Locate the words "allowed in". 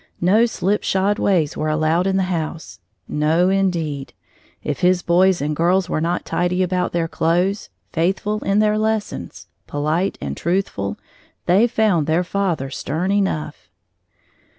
1.69-2.17